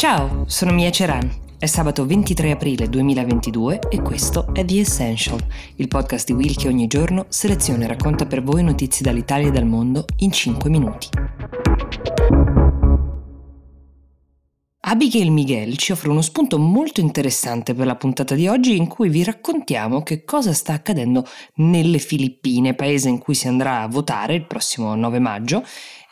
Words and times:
Ciao, 0.00 0.44
sono 0.46 0.72
Mia 0.72 0.88
Ceran. 0.88 1.30
È 1.58 1.66
sabato 1.66 2.06
23 2.06 2.52
aprile 2.52 2.88
2022 2.88 3.80
e 3.90 4.00
questo 4.00 4.46
è 4.54 4.64
The 4.64 4.80
Essential, 4.80 5.38
il 5.76 5.88
podcast 5.88 6.24
di 6.24 6.32
Will 6.32 6.56
che 6.56 6.68
ogni 6.68 6.86
giorno 6.86 7.26
seleziona 7.28 7.84
e 7.84 7.88
racconta 7.88 8.24
per 8.24 8.42
voi 8.42 8.62
notizie 8.62 9.04
dall'Italia 9.04 9.48
e 9.48 9.50
dal 9.50 9.66
mondo 9.66 10.06
in 10.20 10.32
5 10.32 10.70
minuti. 10.70 11.08
Abigail 14.90 15.30
Miguel 15.30 15.76
ci 15.76 15.92
offre 15.92 16.10
uno 16.10 16.20
spunto 16.20 16.58
molto 16.58 17.00
interessante 17.00 17.74
per 17.74 17.86
la 17.86 17.94
puntata 17.94 18.34
di 18.34 18.48
oggi 18.48 18.76
in 18.76 18.88
cui 18.88 19.08
vi 19.08 19.22
raccontiamo 19.22 20.02
che 20.02 20.24
cosa 20.24 20.52
sta 20.52 20.72
accadendo 20.72 21.24
nelle 21.54 21.98
Filippine, 21.98 22.74
paese 22.74 23.08
in 23.08 23.18
cui 23.18 23.36
si 23.36 23.46
andrà 23.46 23.82
a 23.82 23.86
votare 23.86 24.34
il 24.34 24.46
prossimo 24.46 24.96
9 24.96 25.20
maggio 25.20 25.62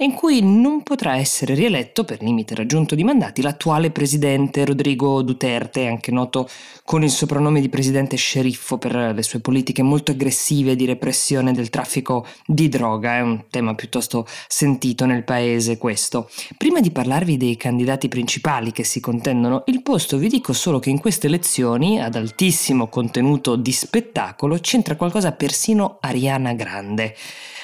e 0.01 0.05
in 0.05 0.15
cui 0.15 0.41
non 0.43 0.85
potrà 0.85 1.17
essere 1.17 1.55
rieletto 1.55 2.05
per 2.05 2.23
limite 2.23 2.55
raggiunto 2.55 2.95
di 2.95 3.03
mandati 3.03 3.43
l'attuale 3.43 3.91
presidente 3.91 4.65
Rodrigo 4.65 5.23
Duterte, 5.23 5.89
anche 5.89 6.13
noto 6.13 6.49
con 6.85 7.03
il 7.03 7.11
soprannome 7.11 7.61
di 7.61 7.69
presidente 7.69 8.15
sceriffo 8.17 8.79
per 8.79 8.95
le 9.13 9.23
sue 9.25 9.41
politiche 9.41 9.83
molto 9.83 10.13
aggressive 10.13 10.77
di 10.77 10.87
repressione 10.87 11.53
del 11.53 11.69
traffico 11.69 12.25
di 12.47 12.69
droga. 12.69 13.17
È 13.17 13.21
un 13.23 13.47
tema 13.51 13.75
piuttosto 13.75 14.25
sentito 14.47 15.05
nel 15.05 15.25
paese 15.25 15.79
questo. 15.79 16.31
Prima 16.57 16.79
di 16.79 16.93
parlarvi 16.93 17.37
dei 17.37 17.57
candidati 17.57 18.07
principali 18.07 18.68
che 18.73 18.85
si 18.85 19.01
contendono 19.01 19.65
il 19.67 19.83
posto, 19.83 20.17
vi 20.19 20.29
dico 20.29 20.53
solo 20.53 20.79
che 20.79 20.91
in 20.91 21.01
queste 21.01 21.27
elezioni, 21.27 22.01
ad 22.01 22.15
altissimo 22.15 22.89
contenuto 22.89 23.57
di 23.57 23.73
spettacolo, 23.73 24.59
c'entra 24.61 24.97
qualcosa 24.97 25.33
persino 25.33 25.99
Ariana 26.01 26.53
Grande. 26.55 27.15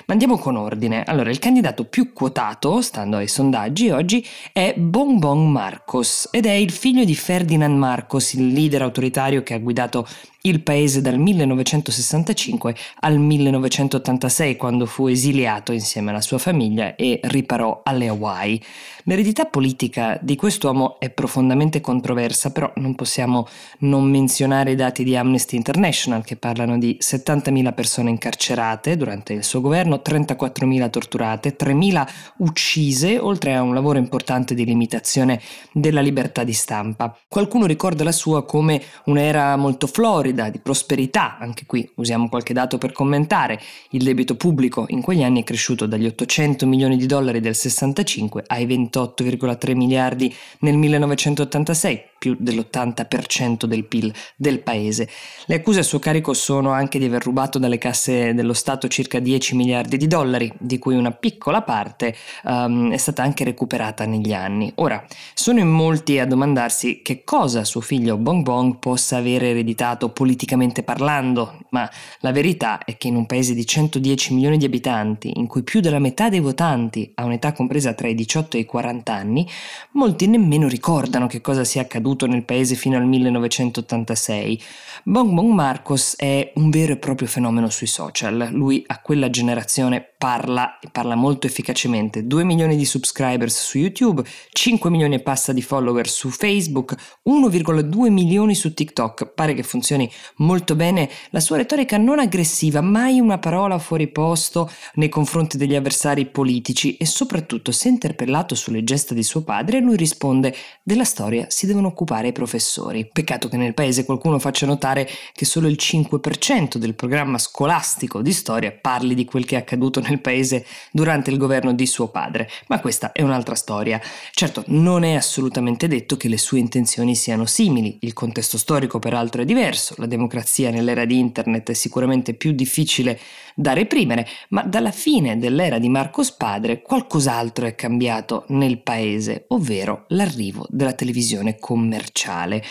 Ma 0.07 0.13
andiamo 0.13 0.37
con 0.39 0.57
ordine. 0.57 1.05
Allora, 1.05 1.31
il 1.31 1.39
candidato 1.39 1.85
più 1.85 2.13
quotato, 2.13 2.81
stando 2.83 3.17
ai 3.17 3.29
sondaggi 3.29 3.91
oggi, 3.91 4.27
è 4.53 4.75
Bonbon 4.77 5.51
Marcos 5.51 6.29
ed 6.31 6.47
è 6.47 6.53
il 6.53 6.71
figlio 6.71 7.05
di 7.05 7.15
Ferdinand 7.15 7.77
Marcos, 7.77 8.35
il 8.35 8.49
leader 8.49 8.83
autoritario 8.83 9.43
che 9.43 9.55
ha 9.55 9.59
guidato 9.59 10.07
il 10.47 10.61
paese 10.61 11.01
dal 11.01 11.19
1965 11.19 12.75
al 13.01 13.19
1986 13.19 14.57
quando 14.57 14.85
fu 14.85 15.07
esiliato 15.07 15.73
insieme 15.73 16.11
alla 16.11 16.21
sua 16.21 16.39
famiglia 16.39 16.97
e 16.97 17.21
riparò 17.23 17.81
alle 17.83 18.09
Hawaii. 18.09 18.63
L'eredità 19.05 19.47
politica 19.47 20.19
di 20.21 20.37
quest'uomo 20.37 20.94
è 20.99 21.11
profondamente 21.11 21.81
controversa, 21.81 22.51
però 22.51 22.71
non 22.77 22.95
possiamo 22.95 23.47
non 23.81 24.05
menzionare 24.05 24.73
i 24.73 24.77
dati 24.77 25.05
di 25.05 25.17
Amnesty 25.17 25.57
International 25.57 26.25
che 26.25 26.37
parlano 26.37 26.79
di 26.79 26.97
70.000 27.01 27.75
persone 27.75 28.11
incarcerate 28.11 28.97
durante 28.97 29.33
il 29.33 29.45
suo 29.45 29.61
governo, 29.61 30.01
34.000 30.05 30.91
torturate, 30.91 31.57
3.000 31.57 32.07
uccise, 32.39 33.19
oltre 33.19 33.55
a 33.55 33.63
un 33.63 33.75
lavoro 33.75 33.99
importante 33.99 34.55
di 34.55 34.65
limitazione 34.65 35.41
della 35.73 36.01
libertà 36.01 36.45
di 36.45 36.53
stampa. 36.53 37.17
Qualcuno 37.29 37.67
ricorda 37.67 38.05
la 38.05 38.13
sua 38.13 38.45
come 38.45 38.83
un'era 39.07 39.57
molto 39.57 39.87
florida 39.87 40.49
di 40.51 40.59
prosperità, 40.59 41.39
anche 41.39 41.67
qui 41.67 41.91
usiamo 41.97 42.29
qualche 42.29 42.53
dato 42.53 42.79
per 42.79 42.93
commentare, 42.93 43.61
il 43.91 44.03
debito 44.03 44.37
pubblico 44.37 44.87
in 44.89 45.01
quegli 45.01 45.23
anni 45.23 45.43
è 45.43 45.45
cresciuto 45.45 45.87
dagli 45.87 46.07
800 46.07 46.67
milioni 46.67 46.97
di 46.97 47.07
dollari 47.07 47.41
del 47.41 47.55
65 47.55 48.45
ai 48.47 48.67
28,3 48.67 49.75
miliardi 49.75 50.35
nel 50.61 50.77
1986, 50.89 52.05
più 52.25 52.37
dell'80% 52.39 53.67
del 53.67 53.85
PIL 53.85 54.11
del 54.35 54.61
paese. 54.61 55.07
Le 55.45 55.57
accuse 55.57 55.81
a 55.81 55.83
suo 55.83 55.99
carico 55.99 56.33
sono 56.33 56.71
anche 56.71 56.99
di 56.99 57.05
aver 57.05 57.23
rubato 57.23 57.59
dalle 57.59 57.77
casse 57.77 58.33
dello 58.33 58.55
Stato 58.55 58.89
circa 58.89 59.19
10 59.19 59.55
miliardi 59.55 59.99
di 59.99 60.07
dollari, 60.07 60.51
di 60.59 60.79
cui 60.79 60.97
una 60.97 61.11
piccola 61.11 61.61
parte 61.61 62.17
um, 62.45 62.91
è 62.91 62.97
stata 62.97 63.23
anche 63.23 63.45
recuperata 63.45 64.07
negli 64.07 64.33
anni. 64.33 64.73
Ora, 64.77 65.05
sono 65.35 65.59
in 65.59 65.69
molti 65.69 66.19
a 66.19 66.25
domandarsi 66.25 67.03
che 67.03 67.25
cosa 67.25 67.63
suo 67.65 67.83
figlio 67.83 68.17
Bong 68.17 68.43
Bong 68.43 68.79
possa 68.79 69.19
avere 69.19 69.51
ereditato 69.51 70.09
politicamente 70.09 70.83
parlando, 70.83 71.59
ma 71.71 71.87
la 72.21 72.33
verità 72.33 72.83
è 72.85 72.97
che 72.97 73.09
in 73.09 73.17
un 73.17 73.27
paese 73.27 73.53
di 73.53 73.67
110 73.67 74.33
milioni 74.33 74.57
di 74.57 74.65
abitanti, 74.65 75.33
in 75.35 75.47
cui 75.47 75.63
più 75.63 75.81
della 75.81 75.99
metà 75.99 76.31
dei 76.31 76.41
votanti 76.41 77.13
ha 77.17 77.25
un'età 77.25 77.53
compresa 77.53 77.93
tra 77.93 78.09
i 78.09 78.15
18 78.15 78.57
e 78.57 78.61
i 78.61 78.65
40 78.65 79.13
anni, 79.13 79.47
molti 79.93 80.27
nemmeno 80.27 80.69
ricordano 80.69 81.27
che 81.27 81.43
cosa 81.43 81.65
sia 81.65 81.83
accaduto 81.83 82.13
vissuto 82.15 82.27
nel 82.27 82.45
paese 82.45 82.77
fino 82.77 82.97
al 82.97 83.05
1986. 83.05 84.63
Bong 85.05 85.33
Bong 85.33 85.53
Marcos 85.53 86.15
è 86.17 86.53
un 86.55 86.71
vero 86.71 86.93
e 86.93 86.97
proprio 86.97 87.29
fenomeno 87.29 87.69
sui 87.69 87.87
social. 87.87 88.49
Lui 88.53 88.83
a 88.87 89.01
quella 89.01 89.29
generazione 89.29 90.14
parla 90.17 90.79
e 90.79 90.89
parla 90.91 91.15
molto 91.15 91.47
efficacemente. 91.47 92.27
2 92.27 92.45
milioni 92.45 92.77
di 92.77 92.85
subscribers 92.85 93.63
su 93.63 93.79
YouTube, 93.79 94.23
5 94.53 94.91
milioni 94.91 95.17
e 95.17 95.21
passa 95.21 95.53
di 95.53 95.63
follower 95.63 96.09
su 96.09 96.31
Facebook, 96.31 96.95
1,2 97.29 98.11
milioni 98.11 98.55
su 98.55 98.73
TikTok. 98.73 99.33
Pare 99.35 99.55
che 99.55 99.63
funzioni 99.63 100.11
molto 100.37 100.75
bene 100.75 101.11
la 101.31 101.41
sua 101.41 101.57
retorica 101.57 101.97
non 101.99 102.19
aggressiva, 102.19 102.81
mai 102.81 103.21
una 103.21 103.39
parola 103.39 103.79
fuori 103.79 104.09
posto 104.09 104.71
nei 104.95 105.09
confronti 105.09 105.57
degli 105.57 105.75
avversari 105.75 106.27
politici 106.27 106.97
e 106.97 107.07
soprattutto 107.07 107.73
se 107.73 107.89
interpellato 107.89 108.55
sulle 108.55 108.85
gesta 108.85 109.15
di 109.15 109.23
suo 109.23 109.43
padre 109.43 109.81
lui 109.81 109.97
risponde 109.97 110.55
della 110.83 111.05
storia 111.05 111.47
si 111.49 111.67
devono 111.67 111.89
occupare 111.89 112.29
i 112.29 112.33
professori. 112.33 113.09
Peccato 113.11 113.49
che 113.49 113.57
nel 113.57 113.75
paese 113.75 114.05
qualcuno 114.05 114.39
faccia 114.39 114.67
notare 114.67 115.09
che 115.33 115.45
solo 115.45 115.69
il 115.69 115.77
5% 115.79 116.77
del 116.77 116.95
programma 116.95 117.39
scolastico 117.39 118.23
di 118.23 118.33
storia 118.33 118.73
parli 118.73 119.15
di 119.15 119.25
quel 119.25 119.45
che 119.45 119.57
è 119.57 119.59
accaduto 119.59 120.01
nel 120.07 120.21
paese 120.21 120.65
durante 120.91 121.31
il 121.31 121.39
governo 121.39 121.73
di 121.73 121.87
suo 121.87 122.09
padre, 122.09 122.49
ma 122.69 122.81
questa 122.81 123.13
è 123.13 123.23
un'altra 123.23 123.55
storia. 123.55 124.01
Certo, 124.33 124.65
non 124.69 125.05
è 125.05 125.15
assolutamente 125.15 125.89
detto 125.89 126.17
che 126.17 126.29
le 126.29 126.39
sue 126.39 126.59
intenzioni 126.59 127.15
siano 127.15 127.47
simili, 127.47 127.99
il 128.01 128.13
contesto 128.13 128.59
storico 128.59 128.99
peraltro 128.99 129.43
è 129.43 129.45
diverso, 129.45 129.95
la 129.99 130.07
democrazia 130.07 130.71
nell'era 130.71 131.05
di 131.05 131.19
internet 131.19 131.71
è 131.71 131.75
sicuramente 131.75 132.35
più 132.35 132.53
difficile 132.53 133.19
da 133.55 133.73
reprimere, 133.73 134.27
ma 134.49 134.63
dalla 134.63 134.91
fine 134.91 135.39
dell'era 135.39 135.79
di 135.79 135.89
Marcos 135.89 136.33
padre 136.33 136.83
qualcos'altro 136.83 137.67
è 137.67 137.75
cambiato 137.75 138.45
nel 138.49 138.79
paese, 138.79 139.45
ovvero 139.49 140.05
l'arrivo 140.09 140.67
della 140.69 140.93
televisione 140.93 141.59
commerciale. 141.59 142.63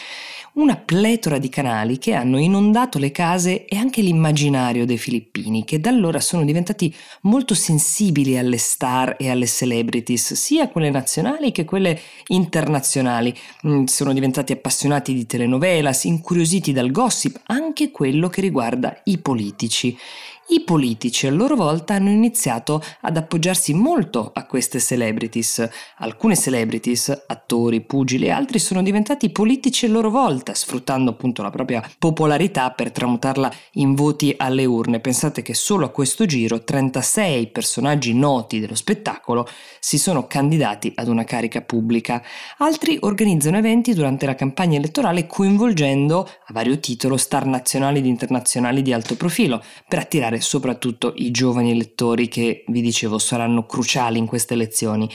Una 0.54 0.76
pletora 0.76 1.40
di 1.40 1.50
canali 1.50 1.98
che 1.98 2.14
hanno 2.14 2.38
inondato 2.38 3.00
le 3.00 3.12
case 3.12 3.66
e 3.66 3.76
anche 3.76 4.02
l'immaginario 4.02 4.86
dei 4.86 5.00
filippini, 5.00 5.64
che 5.64 5.80
da 5.80 5.90
allora 5.90 6.20
sono 6.20 6.46
diventati 6.46 6.94
molto 7.24 7.54
sensibili 7.54 8.38
alle 8.38 8.58
star 8.58 9.16
e 9.20 9.30
alle 9.30 9.48
celebrities, 9.48 10.34
sia 10.34 10.70
quelle 10.70 10.90
nazionali 10.90 11.52
che 11.52 11.66
quelle 11.66 12.00
internazionali. 12.28 13.34
Mm, 13.68 13.86
sono 13.86 14.14
diventati 14.14 14.52
appassionati 14.52 15.14
di 15.14 15.26
telenovelas, 15.26 16.06
incuriositi 16.06 16.72
dal 16.72 16.92
gossip, 16.92 17.42
anche 17.46 17.92
quello 17.92 18.30
che 18.30 18.42
riguarda 18.42 19.02
i 19.06 19.18
politici. 19.20 19.98
I 20.46 20.62
politici 20.66 21.26
a 21.26 21.32
loro 21.32 21.56
volta 21.56 21.94
hanno 21.94 22.10
iniziato 22.10 22.84
ad 23.02 23.16
appoggiarsi 23.16 23.74
molto 23.74 24.30
a 24.34 24.46
queste 24.46 24.80
celebrities. 24.82 25.68
Alcune 26.00 26.36
celebrities, 26.36 27.24
attori, 27.28 27.80
pugili 27.80 28.26
e 28.26 28.32
altri 28.32 28.60
sono 28.60 28.84
diventati 28.84 29.30
politici 29.30 29.86
a 29.86 29.90
loro 29.90 30.10
volta, 30.10 30.54
sfruttando 30.54 31.12
appunto 31.12 31.42
la 31.42 31.50
propria 31.50 31.82
popolarità 31.98 32.72
per 32.72 32.92
tramutarla 32.92 33.52
in 33.74 33.96
voti 33.96 34.34
alle 34.38 34.66
urne. 34.66 35.00
Pensate 35.00 35.42
che 35.42 35.54
solo 35.54 35.86
a 35.86 35.90
questo 35.90 36.26
giro 36.26 36.64
36 36.64 37.48
personaggi 37.48 38.14
noti 38.14 38.60
dello 38.60 38.76
spettacolo 38.76 39.48
si 39.80 39.98
sono 39.98 40.28
candidati 40.28 40.92
ad 40.96 41.08
una 41.08 41.24
carica 41.24 41.62
pubblica. 41.62 42.22
Altri 42.58 42.98
organizzano 43.00 43.58
eventi 43.58 43.94
durante 43.94 44.26
la 44.26 44.36
campagna 44.36 44.78
elettorale 44.78 45.26
coinvolgendo 45.26 46.20
a 46.48 46.54
vario 46.54 46.80
titolo 46.80 47.16
star 47.16 47.46
nazionali 47.46 48.00
ed 48.00 48.06
internazionali 48.06 48.82
di 48.82 48.92
alto 48.92 49.16
profilo 49.16 49.64
per 49.88 50.00
attirare 50.00 50.33
aiutare 50.34 50.42
soprattutto 50.42 51.14
i 51.18 51.32
giovani 51.32 51.72
elettori 51.72 52.28
che, 52.28 52.64
vi 52.68 52.82
dicevo, 52.82 53.18
saranno 53.18 53.66
cruciali 53.66 54.18
in 54.18 54.26
queste 54.26 54.54
elezioni. 54.54 55.10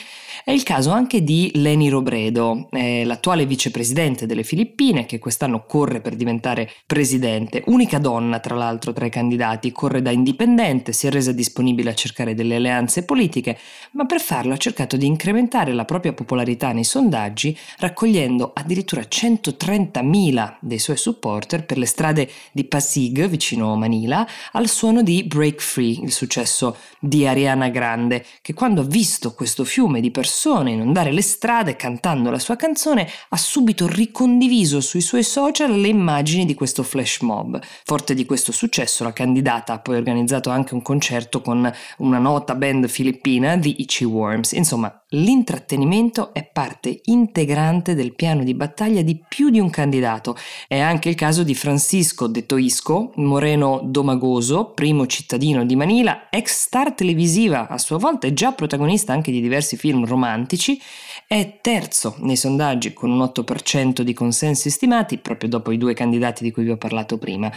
È 0.44 0.50
il 0.50 0.62
caso 0.62 0.90
anche 0.90 1.22
di 1.22 1.50
Leni 1.54 1.88
Robredo, 1.88 2.68
l'attuale 2.70 3.46
vicepresidente 3.46 4.26
delle 4.26 4.44
Filippine, 4.44 5.06
che 5.06 5.18
quest'anno 5.18 5.64
corre 5.66 6.00
per 6.00 6.14
diventare 6.14 6.70
presidente, 6.86 7.62
unica 7.66 7.98
donna 7.98 8.38
tra 8.38 8.54
l'altro 8.54 8.92
tra 8.92 9.06
i 9.06 9.10
candidati, 9.10 9.72
corre 9.72 10.02
da 10.02 10.10
indipendente, 10.10 10.92
si 10.92 11.06
è 11.06 11.10
resa 11.10 11.32
disponibile 11.32 11.90
a 11.90 11.94
cercare 11.94 12.34
delle 12.34 12.56
alleanze 12.56 13.04
politiche, 13.04 13.58
ma 13.92 14.06
per 14.06 14.20
farlo 14.20 14.54
ha 14.54 14.56
cercato 14.56 14.96
di 14.96 15.06
incrementare 15.06 15.72
la 15.72 15.84
propria 15.84 16.12
popolarità 16.12 16.72
nei 16.72 16.84
sondaggi, 16.84 17.56
raccogliendo 17.78 18.52
addirittura 18.54 19.02
130.000 19.02 20.56
dei 20.60 20.78
suoi 20.78 20.96
supporter 20.96 21.64
per 21.64 21.78
le 21.78 21.86
strade 21.86 22.28
di 22.52 22.64
Pasig, 22.64 23.26
vicino 23.26 23.74
Manila, 23.76 24.26
al 24.52 24.68
suono 24.68 25.02
di 25.08 25.24
Break 25.24 25.62
Free, 25.62 26.00
il 26.02 26.12
successo 26.12 26.76
di 27.00 27.26
Ariana 27.26 27.70
Grande, 27.70 28.26
che 28.42 28.52
quando 28.52 28.82
ha 28.82 28.84
visto 28.84 29.32
questo 29.32 29.64
fiume 29.64 30.02
di 30.02 30.10
persone 30.10 30.72
inondare 30.72 31.12
le 31.12 31.22
strade 31.22 31.76
cantando 31.76 32.30
la 32.30 32.38
sua 32.38 32.56
canzone, 32.56 33.08
ha 33.30 33.36
subito 33.38 33.86
ricondiviso 33.86 34.82
sui 34.82 35.00
suoi 35.00 35.22
social 35.22 35.80
le 35.80 35.88
immagini 35.88 36.44
di 36.44 36.52
questo 36.52 36.82
flash 36.82 37.20
mob. 37.20 37.58
Forte 37.84 38.12
di 38.12 38.26
questo 38.26 38.52
successo, 38.52 39.02
la 39.02 39.14
candidata 39.14 39.72
ha 39.72 39.78
poi 39.78 39.96
organizzato 39.96 40.50
anche 40.50 40.74
un 40.74 40.82
concerto 40.82 41.40
con 41.40 41.72
una 41.98 42.18
nota 42.18 42.54
band 42.54 42.86
filippina, 42.86 43.58
The 43.58 43.76
Itchy 43.78 44.04
Worms. 44.04 44.52
Insomma, 44.52 44.97
l'intrattenimento 45.10 46.34
è 46.34 46.44
parte 46.44 47.00
integrante 47.04 47.94
del 47.94 48.14
piano 48.14 48.44
di 48.44 48.54
battaglia 48.54 49.02
di 49.02 49.18
più 49.26 49.48
di 49.48 49.58
un 49.58 49.70
candidato. 49.70 50.36
È 50.66 50.78
anche 50.78 51.08
il 51.08 51.14
caso 51.14 51.42
di 51.42 51.54
Francisco 51.54 52.26
detto 52.26 52.56
Isco, 52.56 53.12
moreno 53.16 53.80
domagoso, 53.82 54.72
primo 54.74 55.06
cittadino 55.06 55.64
di 55.64 55.76
Manila, 55.76 56.28
ex 56.28 56.64
star 56.64 56.92
televisiva, 56.92 57.68
a 57.68 57.78
sua 57.78 57.96
volta 57.96 58.26
e 58.26 58.34
già 58.34 58.52
protagonista 58.52 59.12
anche 59.12 59.32
di 59.32 59.40
diversi 59.40 59.76
film 59.76 60.04
romantici, 60.04 60.78
è 61.26 61.58
terzo 61.60 62.16
nei 62.18 62.36
sondaggi 62.36 62.92
con 62.92 63.10
un 63.10 63.20
8% 63.20 64.02
di 64.02 64.12
consensi 64.12 64.70
stimati, 64.70 65.18
proprio 65.18 65.48
dopo 65.48 65.70
i 65.70 65.78
due 65.78 65.94
candidati 65.94 66.42
di 66.42 66.50
cui 66.50 66.64
vi 66.64 66.70
ho 66.70 66.76
parlato 66.76 67.18
prima. 67.18 67.50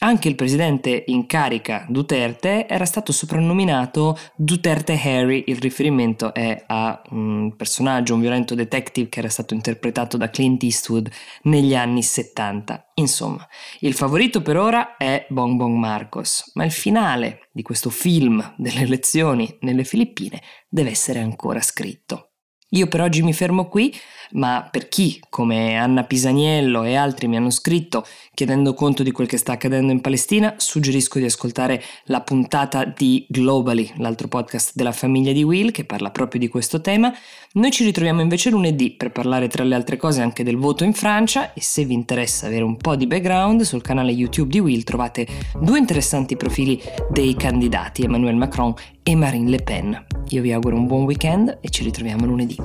Anche 0.00 0.28
il 0.28 0.36
presidente 0.36 1.02
in 1.08 1.26
carica 1.26 1.84
Duterte 1.88 2.68
era 2.68 2.84
stato 2.84 3.10
soprannominato 3.10 4.16
Duterte 4.36 4.92
Harry, 4.92 5.42
il 5.48 5.56
riferimento 5.56 6.32
è 6.32 6.62
a 6.68 7.02
un 7.10 7.56
personaggio, 7.56 8.14
un 8.14 8.20
violento 8.20 8.54
detective 8.54 9.08
che 9.08 9.18
era 9.18 9.28
stato 9.28 9.54
interpretato 9.54 10.16
da 10.16 10.30
Clint 10.30 10.62
Eastwood 10.62 11.10
negli 11.42 11.74
anni 11.74 12.04
70. 12.04 12.92
Insomma, 12.94 13.44
il 13.80 13.92
favorito 13.92 14.40
per 14.40 14.56
ora 14.56 14.96
è 14.96 15.26
Bong 15.30 15.56
Bong 15.56 15.76
Marcos, 15.76 16.52
ma 16.54 16.64
il 16.64 16.70
finale 16.72 17.48
di 17.50 17.62
questo 17.62 17.90
film 17.90 18.54
delle 18.56 18.82
elezioni 18.82 19.56
nelle 19.62 19.82
Filippine 19.82 20.40
deve 20.68 20.90
essere 20.90 21.18
ancora 21.18 21.60
scritto. 21.60 22.27
Io 22.72 22.86
per 22.86 23.00
oggi 23.00 23.22
mi 23.22 23.32
fermo 23.32 23.66
qui, 23.66 23.94
ma 24.32 24.68
per 24.70 24.88
chi, 24.88 25.18
come 25.30 25.76
Anna 25.76 26.04
Pisaniello 26.04 26.82
e 26.82 26.96
altri 26.96 27.26
mi 27.26 27.36
hanno 27.36 27.48
scritto 27.48 28.04
chiedendo 28.34 28.74
conto 28.74 29.02
di 29.02 29.10
quel 29.10 29.26
che 29.26 29.38
sta 29.38 29.52
accadendo 29.52 29.90
in 29.90 30.02
Palestina, 30.02 30.54
suggerisco 30.58 31.18
di 31.18 31.24
ascoltare 31.24 31.82
la 32.04 32.20
puntata 32.20 32.84
di 32.84 33.26
Globally, 33.28 33.94
l'altro 33.96 34.28
podcast 34.28 34.72
della 34.74 34.92
famiglia 34.92 35.32
di 35.32 35.42
Will 35.42 35.70
che 35.70 35.84
parla 35.84 36.10
proprio 36.10 36.40
di 36.40 36.48
questo 36.48 36.82
tema. 36.82 37.12
Noi 37.54 37.70
ci 37.70 37.84
ritroviamo 37.84 38.20
invece 38.20 38.50
lunedì 38.50 38.90
per 38.90 39.12
parlare 39.12 39.48
tra 39.48 39.64
le 39.64 39.74
altre 39.74 39.96
cose 39.96 40.20
anche 40.20 40.44
del 40.44 40.58
voto 40.58 40.84
in 40.84 40.92
Francia 40.92 41.54
e 41.54 41.62
se 41.62 41.84
vi 41.84 41.94
interessa 41.94 42.46
avere 42.46 42.64
un 42.64 42.76
po' 42.76 42.96
di 42.96 43.06
background 43.06 43.62
sul 43.62 43.80
canale 43.80 44.12
YouTube 44.12 44.50
di 44.50 44.60
Will 44.60 44.84
trovate 44.84 45.26
due 45.58 45.78
interessanti 45.78 46.36
profili 46.36 46.80
dei 47.10 47.34
candidati, 47.34 48.02
Emmanuel 48.02 48.36
Macron 48.36 48.74
e 49.02 49.14
Marine 49.14 49.48
Le 49.48 49.62
Pen. 49.62 50.06
Io 50.28 50.42
vi 50.42 50.52
auguro 50.52 50.76
un 50.76 50.86
buon 50.86 51.04
weekend 51.04 51.58
e 51.62 51.70
ci 51.70 51.82
ritroviamo 51.82 52.26
lunedì. 52.26 52.57